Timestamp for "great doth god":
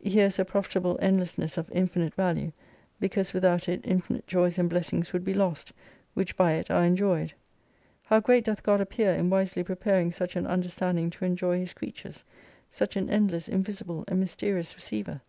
8.20-8.80